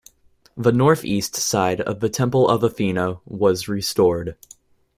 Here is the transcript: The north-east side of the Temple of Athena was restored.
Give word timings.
The 0.57 0.71
north-east 0.71 1.35
side 1.35 1.79
of 1.79 1.99
the 1.99 2.09
Temple 2.09 2.49
of 2.49 2.63
Athena 2.63 3.19
was 3.23 3.67
restored. 3.67 4.35